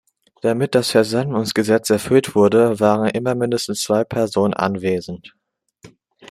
Damit 0.41 0.73
das 0.73 0.89
Versammlungsgesetz 0.89 1.91
erfüllt 1.91 2.33
wurde, 2.33 2.79
waren 2.79 3.09
immer 3.09 3.35
mindestens 3.35 3.81
zwei 3.83 4.03
Personen 4.03 4.55
anwesend. 4.55 5.35